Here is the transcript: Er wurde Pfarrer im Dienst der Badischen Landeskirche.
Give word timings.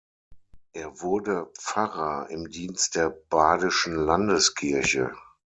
Er 0.73 0.99
wurde 1.01 1.51
Pfarrer 1.59 2.31
im 2.31 2.49
Dienst 2.49 2.95
der 2.95 3.11
Badischen 3.11 3.93
Landeskirche. 3.93 5.11